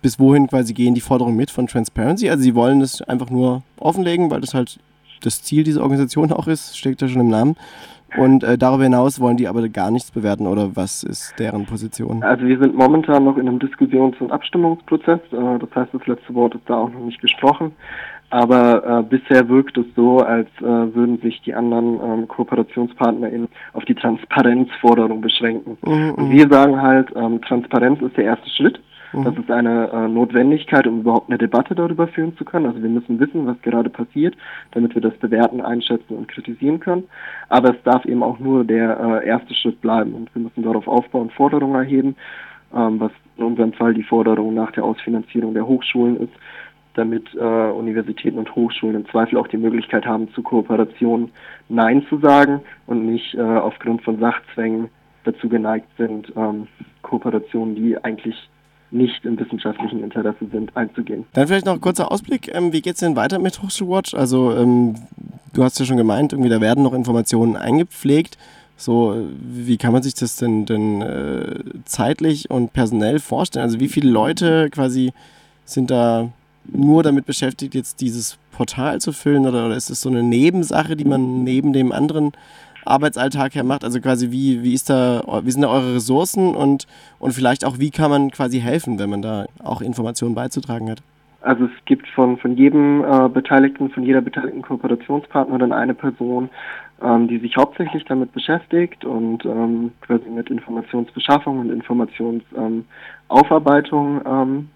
Bis 0.02 0.20
wohin 0.20 0.48
quasi 0.48 0.74
gehen 0.74 0.96
die 0.96 1.02
Forderungen 1.02 1.38
mit 1.38 1.50
von 1.50 1.68
Transparency? 1.68 2.30
Also 2.30 2.44
sie 2.44 2.56
wollen 2.56 2.82
es 2.82 3.02
einfach 3.02 3.30
nur 3.30 3.64
offenlegen, 3.80 4.32
weil 4.32 4.42
das 4.42 4.54
halt 4.54 4.80
das 5.26 5.42
Ziel 5.42 5.64
dieser 5.64 5.82
Organisation 5.82 6.32
auch 6.32 6.48
ist, 6.48 6.78
steckt 6.78 7.02
ja 7.02 7.08
schon 7.08 7.22
im 7.22 7.30
Namen. 7.30 7.56
Und 8.18 8.44
äh, 8.44 8.58
darüber 8.58 8.84
hinaus 8.84 9.20
wollen 9.20 9.38
die 9.38 9.48
aber 9.48 9.68
gar 9.70 9.90
nichts 9.90 10.12
bewerten 10.12 10.46
oder 10.46 10.76
was 10.76 11.04
ist 11.04 11.34
deren 11.40 11.66
Position? 11.66 12.22
Also 12.24 12.46
wir 12.46 12.60
sind 12.60 12.76
momentan 12.76 13.24
noch 13.24 13.38
in 13.38 13.48
einem 13.48 13.60
Diskussions- 13.60 14.20
und 14.20 14.32
Abstimmungsprozess. 14.32 15.20
Äh, 15.32 15.60
das 15.60 15.70
heißt, 15.76 15.94
das 15.94 16.06
letzte 16.06 16.34
Wort 16.36 16.56
ist 16.56 16.64
da 16.68 16.76
auch 16.76 16.92
noch 16.92 17.06
nicht 17.06 17.22
gesprochen. 17.22 17.72
Aber 18.30 18.84
äh, 18.84 19.04
bisher 19.04 19.48
wirkt 19.48 19.78
es 19.78 19.86
so, 19.96 20.18
als 20.18 20.48
äh, 20.60 20.64
würden 20.64 21.20
sich 21.22 21.40
die 21.42 21.54
anderen 21.54 22.00
ähm, 22.04 22.28
KooperationspartnerInnen 22.28 23.48
auf 23.74 23.86
die 23.86 23.94
Transparenzforderung 23.94 25.22
beschränken. 25.22 25.78
Mhm, 25.86 26.12
und 26.16 26.32
wir 26.32 26.48
sagen 26.50 26.82
halt, 26.82 27.10
ähm, 27.16 27.42
Transparenz 27.42 28.02
ist 28.02 28.18
der 28.18 28.26
erste 28.26 28.50
Schritt. 28.50 28.80
Das 29.14 29.38
ist 29.38 29.52
eine 29.52 29.92
äh, 29.92 30.08
Notwendigkeit, 30.08 30.88
um 30.88 31.02
überhaupt 31.02 31.30
eine 31.30 31.38
Debatte 31.38 31.76
darüber 31.76 32.08
führen 32.08 32.36
zu 32.36 32.46
können. 32.46 32.66
Also 32.66 32.82
wir 32.82 32.90
müssen 32.90 33.20
wissen, 33.20 33.46
was 33.46 33.62
gerade 33.62 33.90
passiert, 33.90 34.36
damit 34.72 34.96
wir 34.96 35.02
das 35.02 35.16
bewerten, 35.18 35.62
einschätzen 35.62 36.16
und 36.16 36.28
kritisieren 36.28 36.80
können. 36.80 37.04
Aber 37.50 37.76
es 37.76 37.84
darf 37.84 38.06
eben 38.06 38.24
auch 38.24 38.40
nur 38.40 38.64
der 38.64 39.22
äh, 39.24 39.28
erste 39.28 39.54
Schritt 39.54 39.82
bleiben 39.82 40.14
und 40.14 40.34
wir 40.34 40.42
müssen 40.42 40.64
darauf 40.64 40.88
aufbauen, 40.88 41.30
Forderungen 41.30 41.76
erheben, 41.76 42.16
ähm, 42.74 43.00
was 43.00 43.12
in 43.38 43.44
unserem 43.44 43.74
Fall 43.74 43.94
die 43.94 44.04
Forderung 44.04 44.56
nach 44.56 44.72
der 44.72 44.84
Ausfinanzierung 44.84 45.54
der 45.54 45.68
Hochschulen 45.68 46.20
ist, 46.20 46.34
damit 46.96 47.34
äh, 47.36 47.40
Universitäten 47.40 48.40
und 48.40 48.56
Hochschulen 48.56 48.96
im 48.96 49.06
Zweifel 49.08 49.38
auch 49.38 49.48
die 49.48 49.58
Möglichkeit 49.58 50.06
haben, 50.06 50.32
zu 50.34 50.42
Kooperationen 50.42 51.32
Nein 51.70 52.06
zu 52.10 52.18
sagen 52.18 52.62
und 52.88 53.06
nicht 53.06 53.36
äh, 53.36 53.42
aufgrund 53.42 54.04
von 54.04 54.20
Sachzwängen 54.20 54.90
dazu 55.24 55.50
geneigt 55.50 55.88
sind, 55.98 56.32
ähm, 56.36 56.68
Kooperationen, 57.02 57.76
die 57.76 57.98
eigentlich 58.04 58.50
nicht 58.94 59.26
im 59.26 59.40
wissenschaftlichen 59.40 60.04
Interesse 60.04 60.46
sind, 60.52 60.76
einzugehen. 60.76 61.26
Dann 61.34 61.48
vielleicht 61.48 61.66
noch 61.66 61.74
ein 61.74 61.82
kurzer 61.82 62.12
Ausblick. 62.12 62.54
Ähm, 62.54 62.72
wie 62.72 62.82
geht 62.82 62.94
es 62.94 63.00
denn 63.00 63.16
weiter 63.16 63.40
mit 63.40 63.62
Hochschulwatch? 63.62 64.14
Also 64.14 64.56
ähm, 64.56 64.96
du 65.54 65.64
hast 65.64 65.80
ja 65.80 65.86
schon 65.86 65.98
gemeint, 65.98 66.34
irgendwie 66.34 66.50
da 66.50 66.62
werden 66.62 66.84
noch 66.84 66.94
Informationen 66.94 67.56
eingepflegt. 67.56 68.38
So, 68.76 69.16
wie 69.40 69.78
kann 69.78 69.94
man 69.94 70.04
sich 70.04 70.14
das 70.16 70.36
denn, 70.36 70.66
denn 70.66 71.02
äh, 71.02 71.64
zeitlich 71.86 72.50
und 72.50 72.74
personell 72.74 73.20
vorstellen? 73.20 73.64
Also 73.64 73.80
wie 73.80 73.88
viele 73.88 74.10
Leute 74.10 74.70
quasi 74.70 75.14
sind 75.66 75.92
da 75.92 76.30
nur 76.66 77.04
damit 77.04 77.26
beschäftigt, 77.26 77.76
jetzt 77.76 78.02
dieses 78.02 78.38
Portal 78.52 79.02
zu 79.02 79.12
füllen 79.12 79.46
oder, 79.46 79.66
oder 79.66 79.76
ist 79.76 79.90
es 79.90 80.02
so 80.02 80.10
eine 80.10 80.24
Nebensache, 80.24 80.96
die 80.96 81.06
man 81.06 81.44
neben 81.44 81.74
dem 81.74 81.92
anderen 81.92 82.32
Arbeitsalltag 82.86 83.56
her 83.56 83.64
macht? 83.64 83.84
Also 83.84 84.00
quasi, 84.00 84.32
wie, 84.32 84.64
wie, 84.64 84.74
ist 84.74 84.90
da, 84.90 85.24
wie 85.44 85.52
sind 85.52 85.62
da 85.62 85.70
eure 85.70 85.96
Ressourcen 85.96 86.56
und, 86.56 86.88
und 87.20 87.34
vielleicht 87.34 87.66
auch, 87.66 87.80
wie 87.80 87.92
kann 87.92 88.10
man 88.10 88.32
quasi 88.32 88.60
helfen, 88.60 89.00
wenn 89.00 89.10
man 89.10 89.22
da 89.22 89.46
auch 89.64 89.82
Informationen 89.82 90.36
beizutragen 90.36 90.90
hat? 90.90 91.02
Also 91.44 91.66
es 91.66 91.72
gibt 91.86 92.08
von, 92.08 92.38
von 92.38 92.56
jedem 92.56 93.04
äh, 93.04 93.28
Beteiligten, 93.28 93.90
von 93.90 94.04
jeder 94.04 94.22
beteiligten 94.22 94.62
Kooperationspartner 94.62 95.58
dann 95.58 95.74
eine 95.74 95.94
Person, 95.94 96.50
ähm, 97.02 97.28
die 97.28 97.40
sich 97.40 97.58
hauptsächlich 97.58 98.06
damit 98.06 98.32
beschäftigt 98.32 99.04
und 99.04 99.44
ähm, 99.44 99.92
quasi 100.02 100.30
mit 100.30 100.50
Informationsbeschaffung 100.50 101.60
und 101.60 101.70
Informationsaufarbeitung 101.70 104.22
ähm, 104.26 104.70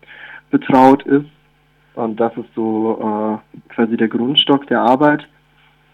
betraut 0.52 1.04
ist. 1.04 1.30
Und 1.96 2.20
das 2.20 2.36
ist 2.36 2.54
so 2.54 3.00
äh, 3.00 3.38
quasi 3.74 3.96
der 3.96 4.10
Grundstock 4.10 4.68
der 4.68 4.82
Arbeit. 4.82 5.26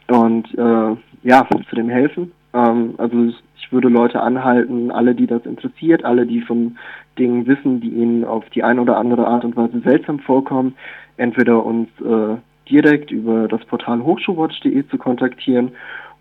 Und 0.07 0.53
äh, 0.57 0.95
ja, 1.24 1.48
zu 1.69 1.75
dem 1.75 1.89
helfen. 1.89 2.31
Ähm, 2.53 2.95
also 2.98 3.31
ich 3.57 3.72
würde 3.72 3.89
Leute 3.89 4.22
anhalten, 4.22 4.91
alle, 4.91 5.15
die 5.15 5.27
das 5.27 5.45
interessiert, 5.45 6.05
alle, 6.05 6.25
die 6.25 6.41
von 6.41 6.77
Dingen 7.17 7.45
wissen, 7.48 7.81
die 7.81 7.89
ihnen 7.89 8.25
auf 8.25 8.50
die 8.50 8.63
eine 8.63 8.81
oder 8.81 8.98
andere 8.98 9.27
Art 9.27 9.45
und 9.45 9.55
Weise 9.55 9.79
seltsam 9.81 10.19
vorkommen, 10.19 10.75
entweder 11.17 11.63
uns 11.65 11.89
äh, 12.01 12.36
direkt 12.69 13.12
über 13.12 13.48
das 13.48 13.63
Portal 13.65 14.03
hochschulwatch.de 14.03 14.88
zu 14.88 14.98
kontaktieren 14.98 15.72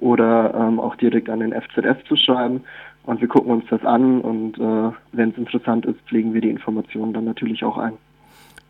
oder 0.01 0.55
ähm, 0.55 0.81
auch 0.81 0.97
direkt 0.97 1.31
an 1.31 1.41
den 1.41 1.53
FZF 1.53 2.05
zu 2.09 2.17
schreiben. 2.17 2.63
Und 3.05 3.21
wir 3.21 3.29
gucken 3.29 3.53
uns 3.53 3.65
das 3.69 3.85
an 3.85 4.21
und 4.21 4.59
äh, 4.59 4.93
wenn 5.13 5.31
es 5.31 5.39
interessant 5.39 5.87
ist, 5.87 6.01
pflegen 6.03 6.35
wir 6.35 6.41
die 6.41 6.51
Informationen 6.51 7.13
dann 7.13 7.25
natürlich 7.25 7.65
auch 7.65 7.79
ein. 7.79 7.95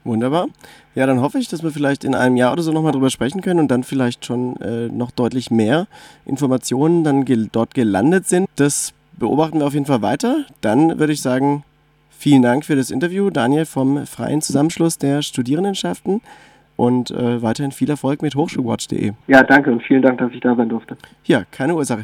Wunderbar. 0.04 0.48
Ja, 0.94 1.06
dann 1.06 1.20
hoffe 1.20 1.38
ich, 1.38 1.48
dass 1.48 1.62
wir 1.62 1.70
vielleicht 1.70 2.04
in 2.04 2.14
einem 2.14 2.36
Jahr 2.36 2.52
oder 2.52 2.62
so 2.62 2.72
nochmal 2.72 2.92
drüber 2.92 3.10
sprechen 3.10 3.40
können 3.40 3.60
und 3.60 3.70
dann 3.70 3.84
vielleicht 3.84 4.26
schon 4.26 4.56
äh, 4.60 4.88
noch 4.88 5.10
deutlich 5.10 5.50
mehr 5.50 5.86
Informationen 6.26 7.04
dann 7.04 7.24
gel 7.24 7.48
dort 7.52 7.74
gelandet 7.74 8.26
sind. 8.26 8.48
Das 8.56 8.92
beobachten 9.18 9.60
wir 9.60 9.66
auf 9.66 9.74
jeden 9.74 9.86
Fall 9.86 10.02
weiter. 10.02 10.44
Dann 10.60 10.98
würde 10.98 11.12
ich 11.12 11.22
sagen, 11.22 11.62
vielen 12.10 12.42
Dank 12.42 12.64
für 12.64 12.74
das 12.74 12.90
Interview, 12.90 13.30
Daniel 13.30 13.64
vom 13.64 14.06
Freien 14.06 14.42
Zusammenschluss 14.42 14.98
der 14.98 15.22
Studierendenschaften 15.22 16.20
und 16.76 17.10
äh, 17.10 17.42
weiterhin 17.42 17.70
viel 17.70 17.90
Erfolg 17.90 18.22
mit 18.22 18.34
Hochschulwatch.de. 18.34 19.12
Ja, 19.28 19.42
danke 19.42 19.70
und 19.70 19.82
vielen 19.82 20.02
Dank, 20.02 20.18
dass 20.18 20.32
ich 20.32 20.40
da 20.40 20.54
sein 20.56 20.68
durfte. 20.68 20.96
Ja, 21.24 21.44
keine 21.50 21.74
Ursache. 21.76 22.00